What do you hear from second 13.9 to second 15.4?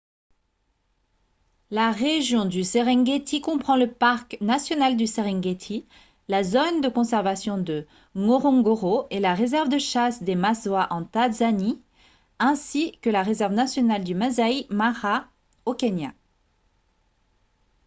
du masai mara